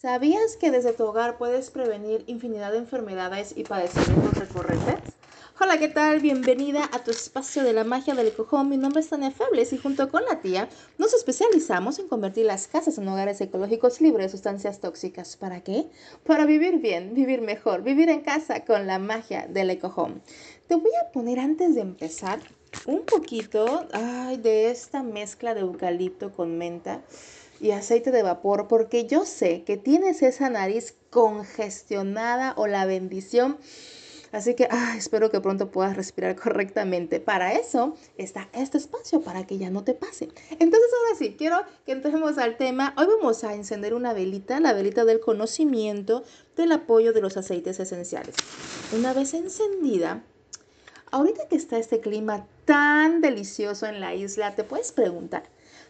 [0.00, 4.94] ¿Sabías que desde tu hogar puedes prevenir infinidad de enfermedades y padecimientos recurrentes?
[5.58, 6.20] Hola, ¿qué tal?
[6.20, 8.68] Bienvenida a tu espacio de la magia del cojón.
[8.68, 12.68] Mi nombre es Tania Febles y junto con la tía nos especializamos en convertir las
[12.68, 15.36] casas en hogares ecológicos libres de sustancias tóxicas.
[15.36, 15.88] ¿Para qué?
[16.24, 20.22] Para vivir bien, vivir mejor, vivir en casa con la magia del ecojón.
[20.68, 22.38] Te voy a poner antes de empezar
[22.86, 27.02] un poquito ay, de esta mezcla de eucalipto con menta
[27.60, 33.58] y aceite de vapor porque yo sé que tienes esa nariz congestionada o la bendición.
[34.30, 37.18] Así que espero que pronto puedas respirar correctamente.
[37.18, 40.28] Para eso está este espacio, para que ya no te pase.
[40.50, 42.94] Entonces ahora sí, quiero que entremos al tema.
[42.98, 46.24] Hoy vamos a encender una velita, la velita del conocimiento
[46.56, 48.34] del apoyo de los aceites esenciales.
[48.94, 50.22] Una vez encendida,
[51.10, 55.44] ahorita que está este clima tan delicioso en la isla, te puedes preguntar,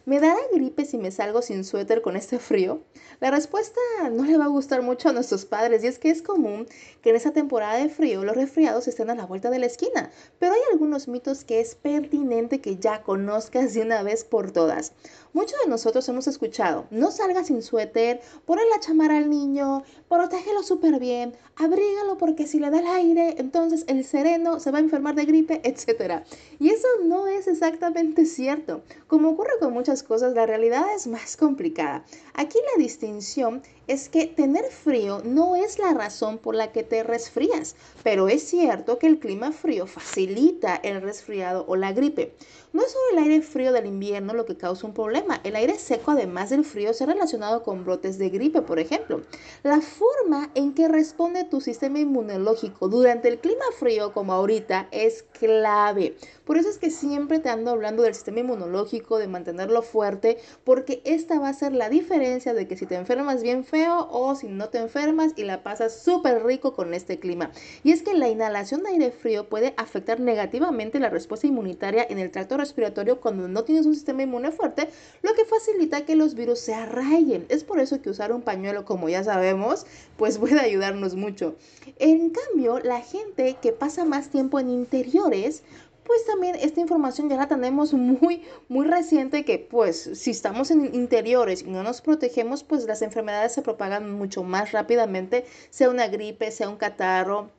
[0.09, 2.81] ¿Me dará gripe si me salgo sin suéter con este frío?
[3.19, 3.79] La respuesta
[4.11, 6.65] no le va a gustar mucho a nuestros padres y es que es común
[7.03, 10.09] que en esa temporada de frío los resfriados estén a la vuelta de la esquina,
[10.39, 14.93] pero hay algunos mitos que es pertinente que ya conozcas de una vez por todas.
[15.31, 20.63] Muchos de nosotros hemos escuchado, no salga sin suéter, ponle la chamara al niño, protégelo
[20.63, 24.81] súper bien, abrígalo porque si le da el aire, entonces el sereno se va a
[24.81, 26.23] enfermar de gripe, etc.
[26.57, 28.81] Y eso no es exactamente cierto.
[29.05, 32.05] Como ocurre con muchas cosas, la realidad es más complicada.
[32.33, 37.01] Aquí la distinción es que tener frío no es la razón por la que te
[37.01, 42.31] resfrías, pero es cierto que el clima frío facilita el resfriado o la gripe.
[42.71, 45.79] No es solo el aire frío del invierno lo que causa un problema, el aire
[45.79, 49.21] seco además del frío se ha relacionado con brotes de gripe, por ejemplo.
[49.63, 55.23] La forma en que responde tu sistema inmunológico durante el clima frío como ahorita es
[55.23, 56.15] clave.
[56.45, 61.01] Por eso es que siempre te ando hablando del sistema inmunológico, de mantenerlo fuerte, porque
[61.05, 64.47] esta va a ser la diferencia de que si te enfermas bien feo o si
[64.47, 67.51] no te enfermas y la pasas súper rico con este clima.
[67.83, 72.19] Y es que la inhalación de aire frío puede afectar negativamente la respuesta inmunitaria en
[72.19, 74.89] el tracto respiratorio cuando no tienes un sistema inmune fuerte,
[75.21, 77.45] lo que facilita que los virus se arraiguen.
[77.49, 79.85] Es por eso que usar un pañuelo, como ya sabemos,
[80.17, 81.55] pues puede ayudarnos mucho.
[81.97, 85.63] En cambio, la gente que pasa más tiempo en interiores,
[86.09, 90.95] pues también esta información ya la tenemos muy, muy reciente que pues si estamos en
[90.95, 96.07] interiores y no nos protegemos, pues las enfermedades se propagan mucho más rápidamente, sea una
[96.07, 97.51] gripe, sea un catarro,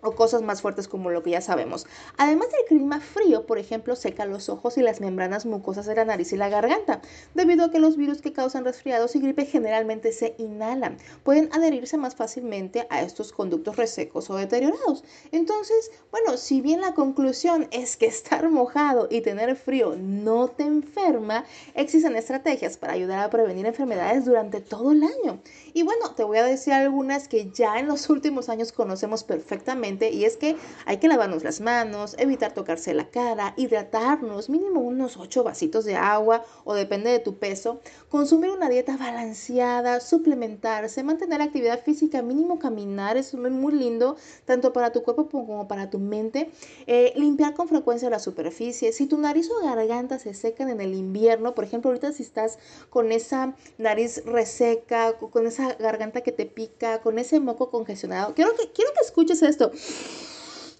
[0.00, 1.86] o cosas más fuertes como lo que ya sabemos.
[2.16, 6.04] Además del clima frío, por ejemplo, seca los ojos y las membranas mucosas de la
[6.04, 7.00] nariz y la garganta,
[7.34, 10.98] debido a que los virus que causan resfriados y gripe generalmente se inhalan.
[11.24, 15.04] Pueden adherirse más fácilmente a estos conductos resecos o deteriorados.
[15.32, 20.62] Entonces, bueno, si bien la conclusión es que estar mojado y tener frío no te
[20.64, 21.44] enferma,
[21.74, 25.40] existen estrategias para ayudar a prevenir enfermedades durante todo el año.
[25.72, 29.87] Y bueno, te voy a decir algunas que ya en los últimos años conocemos perfectamente
[29.88, 35.16] y es que hay que lavarnos las manos, evitar tocarse la cara, hidratarnos, mínimo unos
[35.16, 41.40] 8 vasitos de agua o depende de tu peso, consumir una dieta balanceada, suplementarse, mantener
[41.40, 46.50] actividad física, mínimo caminar, es muy lindo, tanto para tu cuerpo como para tu mente,
[46.86, 50.94] eh, limpiar con frecuencia la superficie, si tu nariz o garganta se secan en el
[50.94, 52.58] invierno, por ejemplo, ahorita si estás
[52.90, 58.54] con esa nariz reseca, con esa garganta que te pica, con ese moco congestionado, quiero
[58.54, 59.70] que, quiero que escuches esto.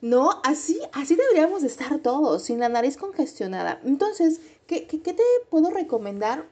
[0.00, 3.80] No, así, así deberíamos estar todos, sin la nariz congestionada.
[3.84, 6.46] Entonces, ¿qué, qué, qué te puedo recomendar?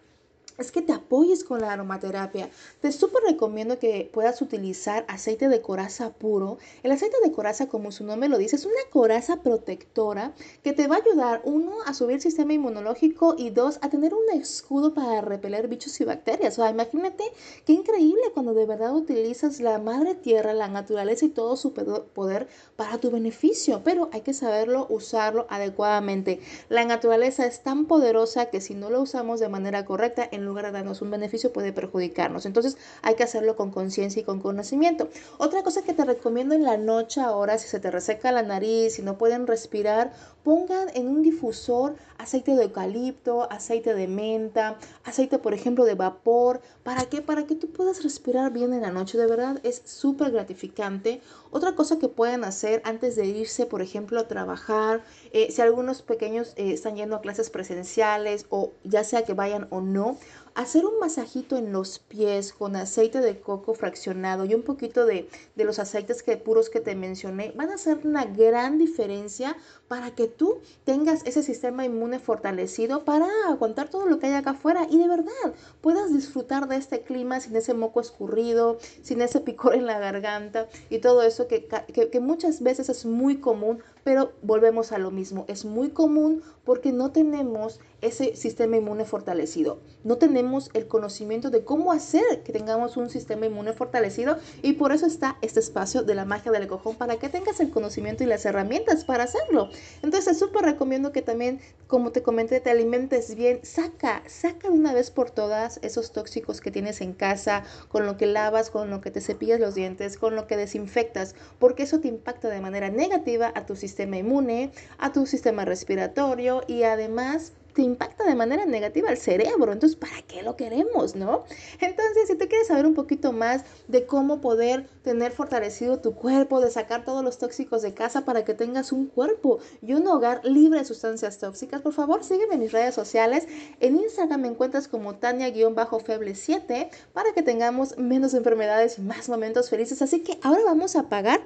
[0.58, 2.50] Es que te apoyes con la aromaterapia.
[2.80, 6.58] Te súper recomiendo que puedas utilizar aceite de coraza puro.
[6.82, 10.86] El aceite de coraza, como su nombre lo dice, es una coraza protectora que te
[10.86, 14.94] va a ayudar, uno, a subir el sistema inmunológico y dos, a tener un escudo
[14.94, 16.54] para repeler bichos y bacterias.
[16.58, 17.24] O sea, imagínate
[17.64, 22.48] qué increíble cuando de verdad utilizas la madre tierra, la naturaleza y todo su poder
[22.76, 23.82] para tu beneficio.
[23.84, 26.40] Pero hay que saberlo usarlo adecuadamente.
[26.68, 30.66] La naturaleza es tan poderosa que si no lo usamos de manera correcta, en lugar
[30.66, 32.46] de darnos un beneficio puede perjudicarnos.
[32.46, 35.08] Entonces hay que hacerlo con conciencia y con conocimiento.
[35.38, 38.94] Otra cosa que te recomiendo en la noche ahora, si se te reseca la nariz,
[38.94, 40.12] si no pueden respirar,
[40.46, 46.60] pongan en un difusor aceite de eucalipto, aceite de menta, aceite por ejemplo de vapor.
[46.84, 47.02] ¿Para?
[47.26, 49.18] Para que tú puedas respirar bien en la noche.
[49.18, 51.20] De verdad es súper gratificante.
[51.50, 55.02] Otra cosa que pueden hacer antes de irse, por ejemplo, a trabajar,
[55.32, 59.66] eh, si algunos pequeños eh, están yendo a clases presenciales o ya sea que vayan
[59.70, 60.16] o no,
[60.56, 65.28] hacer un masajito en los pies con aceite de coco fraccionado y un poquito de,
[65.54, 69.56] de los aceites que, puros que te mencioné van a hacer una gran diferencia
[69.86, 74.50] para que tú tengas ese sistema inmune fortalecido para aguantar todo lo que hay acá
[74.50, 79.40] afuera y de verdad puedas disfrutar de este clima sin ese moco escurrido, sin ese
[79.40, 84.32] picor en la garganta y todo eso que, que, muchas veces es muy común, pero
[84.42, 89.80] volvemos a lo mismo, es muy común porque no tenemos ese sistema inmune fortalecido.
[90.04, 94.92] No tenemos el conocimiento de cómo hacer que tengamos un sistema inmune fortalecido y por
[94.92, 98.26] eso está este espacio de la magia del cojón para que tengas el conocimiento y
[98.26, 99.70] las herramientas para hacerlo.
[100.02, 103.60] Entonces, súper recomiendo que también, como te comenté, te alimentes bien.
[103.62, 108.16] Saca, saca de una vez por todas esos tóxicos que tienes en casa, con lo
[108.16, 112.00] que lavas, con lo que te cepillas los dientes, con lo que desinfectas, porque eso
[112.00, 117.52] te impacta de manera negativa a tu sistema inmune, a tu sistema respiratorio y además
[117.76, 119.70] te impacta de manera negativa al cerebro.
[119.70, 121.44] Entonces, ¿para qué lo queremos, no?
[121.78, 126.62] Entonces, si tú quieres saber un poquito más de cómo poder tener fortalecido tu cuerpo,
[126.62, 130.40] de sacar todos los tóxicos de casa para que tengas un cuerpo y un hogar
[130.42, 133.46] libre de sustancias tóxicas, por favor, sígueme en mis redes sociales.
[133.80, 140.00] En Instagram me encuentras como Tania-Feble7 para que tengamos menos enfermedades y más momentos felices.
[140.00, 141.42] Así que ahora vamos a apagar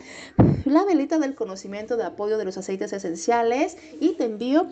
[0.71, 4.69] la velita del conocimiento de apoyo de los aceites esenciales y te envío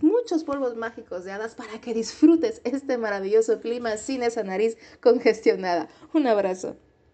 [0.00, 5.88] muchos polvos mágicos de hadas para que disfrutes este maravilloso clima sin esa nariz congestionada.
[6.12, 6.76] Un abrazo.